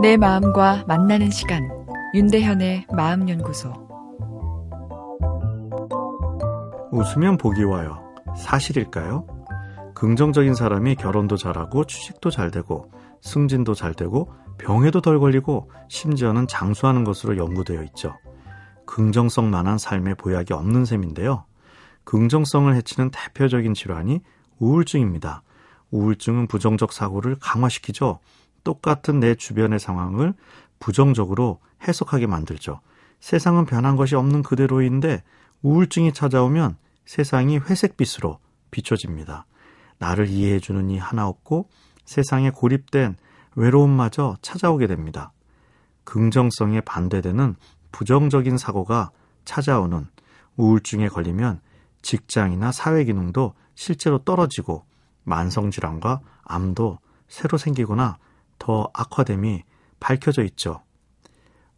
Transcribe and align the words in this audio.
내 0.00 0.16
마음과 0.16 0.84
만나는 0.86 1.28
시간 1.30 1.68
윤대현의 2.14 2.86
마음연구소 2.92 3.72
웃으면 6.92 7.36
복이 7.36 7.64
와요. 7.64 7.98
사실일까요? 8.36 9.26
긍정적인 9.96 10.54
사람이 10.54 10.94
결혼도 10.94 11.36
잘하고 11.36 11.84
취직도 11.84 12.30
잘 12.30 12.52
되고 12.52 12.92
승진도 13.22 13.74
잘 13.74 13.92
되고 13.92 14.32
병에도 14.56 15.00
덜 15.00 15.18
걸리고 15.18 15.68
심지어는 15.88 16.46
장수하는 16.46 17.02
것으로 17.02 17.36
연구되어 17.36 17.82
있죠. 17.82 18.14
긍정성 18.86 19.50
만한 19.50 19.78
삶의 19.78 20.14
보약이 20.14 20.52
없는 20.52 20.84
셈인데요. 20.84 21.44
긍정성을 22.04 22.72
해치는 22.76 23.10
대표적인 23.10 23.74
질환이 23.74 24.20
우울증입니다. 24.60 25.42
우울증은 25.90 26.46
부정적 26.46 26.92
사고를 26.92 27.36
강화시키죠. 27.40 28.20
똑같은 28.68 29.18
내 29.18 29.34
주변의 29.34 29.78
상황을 29.78 30.34
부정적으로 30.78 31.58
해석하게 31.88 32.26
만들죠. 32.26 32.82
세상은 33.18 33.64
변한 33.64 33.96
것이 33.96 34.14
없는 34.14 34.42
그대로인데 34.42 35.22
우울증이 35.62 36.12
찾아오면 36.12 36.76
세상이 37.06 37.56
회색빛으로 37.56 38.38
비춰집니다. 38.70 39.46
나를 39.96 40.28
이해해주는 40.28 40.90
이 40.90 40.98
하나 40.98 41.26
없고 41.28 41.70
세상에 42.04 42.50
고립된 42.50 43.16
외로움마저 43.54 44.36
찾아오게 44.42 44.86
됩니다. 44.86 45.32
긍정성에 46.04 46.82
반대되는 46.82 47.56
부정적인 47.90 48.58
사고가 48.58 49.12
찾아오는 49.46 50.06
우울증에 50.58 51.08
걸리면 51.08 51.62
직장이나 52.02 52.72
사회 52.72 53.04
기능도 53.04 53.54
실제로 53.74 54.18
떨어지고 54.18 54.84
만성질환과 55.24 56.20
암도 56.44 56.98
새로 57.28 57.56
생기거나 57.56 58.18
더 58.58 58.90
악화됨이 58.94 59.62
밝혀져 60.00 60.42
있죠. 60.44 60.82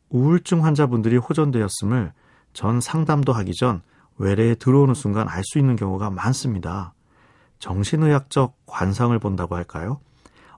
우울증 0.08 0.64
환자분들이 0.64 1.16
호전되었음을 1.16 2.12
전 2.52 2.80
상담도 2.80 3.32
하기 3.32 3.54
전 3.54 3.82
외래에 4.18 4.54
들어오는 4.54 4.94
순간 4.94 5.28
알 5.28 5.42
수 5.44 5.58
있는 5.58 5.76
경우가 5.76 6.10
많습니다. 6.10 6.94
정신의학적 7.58 8.56
관상을 8.66 9.18
본다고 9.18 9.54
할까요? 9.54 10.00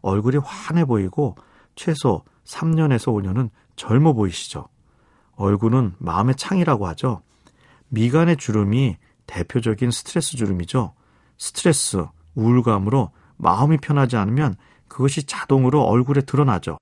얼굴이 0.00 0.38
환해 0.38 0.84
보이고 0.84 1.36
최소 1.74 2.24
3년에서 2.44 3.12
5년은 3.12 3.50
젊어 3.76 4.12
보이시죠? 4.12 4.68
얼굴은 5.36 5.94
마음의 5.98 6.36
창이라고 6.36 6.86
하죠. 6.88 7.22
미간의 7.88 8.36
주름이 8.36 8.96
대표적인 9.26 9.90
스트레스 9.90 10.36
주름이죠. 10.36 10.94
스트레스, 11.38 12.04
우울감으로 12.34 13.10
마음이 13.36 13.78
편하지 13.78 14.16
않으면 14.16 14.56
그것이 14.92 15.24
자동으로 15.24 15.84
얼굴에 15.84 16.20
드러나죠. 16.20 16.76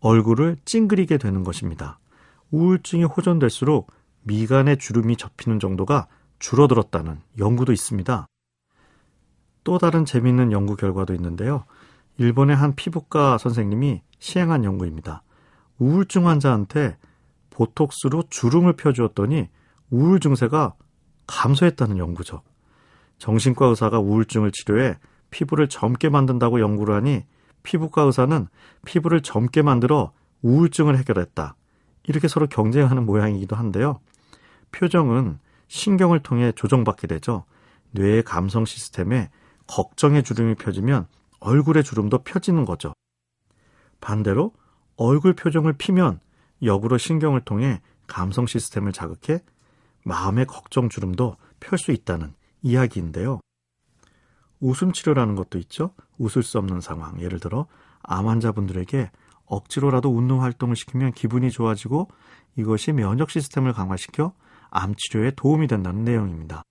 얼굴을 0.00 0.58
찡그리게 0.66 1.16
되는 1.16 1.42
것입니다. 1.42 1.98
우울증이 2.50 3.04
호전될수록 3.04 3.90
미간의 4.24 4.76
주름이 4.76 5.16
접히는 5.16 5.58
정도가 5.58 6.06
줄어들었다는 6.38 7.22
연구도 7.38 7.72
있습니다. 7.72 8.26
또 9.64 9.78
다른 9.78 10.04
재미있는 10.04 10.52
연구 10.52 10.76
결과도 10.76 11.14
있는데요. 11.14 11.64
일본의 12.18 12.56
한 12.56 12.74
피부과 12.74 13.38
선생님이 13.38 14.02
시행한 14.18 14.64
연구입니다. 14.64 15.22
우울증 15.78 16.28
환자한테 16.28 16.98
보톡스로 17.48 18.24
주름을 18.28 18.74
펴주었더니 18.74 19.48
우울 19.88 20.20
증세가 20.20 20.74
감소했다는 21.26 21.96
연구죠. 21.96 22.42
정신과 23.16 23.64
의사가 23.68 23.98
우울증을 23.98 24.52
치료해 24.52 24.98
피부를 25.34 25.68
젊게 25.68 26.08
만든다고 26.08 26.60
연구를 26.60 26.94
하니 26.94 27.24
피부과 27.64 28.02
의사는 28.02 28.46
피부를 28.86 29.20
젊게 29.20 29.62
만들어 29.62 30.12
우울증을 30.42 30.96
해결했다. 30.96 31.56
이렇게 32.04 32.28
서로 32.28 32.46
경쟁하는 32.46 33.04
모양이기도 33.04 33.56
한데요. 33.56 33.98
표정은 34.70 35.40
신경을 35.66 36.20
통해 36.22 36.52
조정받게 36.52 37.08
되죠. 37.08 37.44
뇌의 37.90 38.22
감성 38.22 38.64
시스템에 38.64 39.30
걱정의 39.66 40.22
주름이 40.22 40.54
펴지면 40.54 41.08
얼굴의 41.40 41.82
주름도 41.82 42.18
펴지는 42.22 42.64
거죠. 42.64 42.92
반대로 44.00 44.52
얼굴 44.96 45.32
표정을 45.32 45.72
피면 45.72 46.20
역으로 46.62 46.96
신경을 46.96 47.40
통해 47.40 47.80
감성 48.06 48.46
시스템을 48.46 48.92
자극해 48.92 49.40
마음의 50.04 50.46
걱정 50.46 50.88
주름도 50.88 51.36
펼 51.58 51.78
수 51.78 51.90
있다는 51.90 52.34
이야기인데요. 52.62 53.40
웃음 54.64 54.92
치료라는 54.92 55.34
것도 55.34 55.58
있죠. 55.58 55.90
웃을 56.16 56.42
수 56.42 56.56
없는 56.56 56.80
상황. 56.80 57.20
예를 57.20 57.38
들어 57.38 57.66
암 58.02 58.28
환자분들에게 58.28 59.10
억지로라도 59.44 60.08
웃는 60.10 60.38
활동을 60.38 60.74
시키면 60.74 61.12
기분이 61.12 61.50
좋아지고 61.50 62.08
이것이 62.56 62.92
면역 62.92 63.30
시스템을 63.30 63.74
강화시켜 63.74 64.32
암 64.70 64.94
치료에 64.96 65.32
도움이 65.32 65.66
된다는 65.66 66.04
내용입니다. 66.04 66.62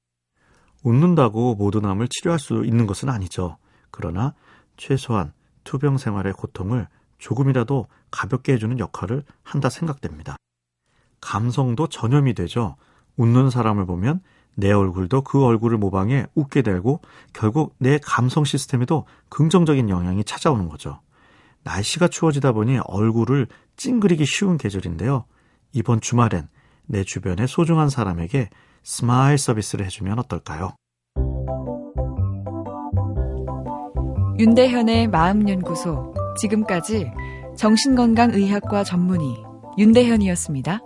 웃는다고 0.83 1.53
모든 1.53 1.85
암을 1.85 2.07
치료할 2.09 2.39
수 2.39 2.65
있는 2.65 2.87
것은 2.87 3.09
아니죠. 3.09 3.57
그러나 3.91 4.33
최소한 4.75 5.31
투병 5.63 5.99
생활의 5.99 6.33
고통을 6.33 6.87
조금이라도 7.19 7.87
가볍게 8.09 8.53
해주는 8.53 8.79
역할을 8.79 9.23
한다 9.43 9.69
생각됩니다. 9.69 10.35
감성도 11.21 11.87
전염이 11.87 12.33
되죠. 12.33 12.75
웃는 13.17 13.51
사람을 13.51 13.85
보면 13.85 14.21
내 14.55 14.71
얼굴도 14.71 15.21
그 15.21 15.43
얼굴을 15.43 15.77
모방해 15.77 16.25
웃게 16.35 16.61
되고 16.61 17.01
결국 17.33 17.75
내 17.79 17.97
감성 18.01 18.43
시스템에도 18.43 19.05
긍정적인 19.29 19.89
영향이 19.89 20.23
찾아오는 20.23 20.69
거죠. 20.69 20.99
날씨가 21.63 22.09
추워지다 22.09 22.51
보니 22.51 22.79
얼굴을 22.85 23.47
찡그리기 23.77 24.25
쉬운 24.25 24.57
계절인데요. 24.57 25.25
이번 25.71 26.01
주말엔 26.01 26.47
내 26.85 27.03
주변의 27.03 27.47
소중한 27.47 27.89
사람에게 27.89 28.49
smile 28.83 29.38
서비스를 29.37 29.85
해주면 29.85 30.19
어떨까요? 30.19 30.75
윤대현의 34.37 35.07
마음연구소. 35.07 36.13
지금까지 36.39 37.11
정신건강의학과 37.55 38.83
전문의 38.83 39.43
윤대현이었습니다. 39.77 40.81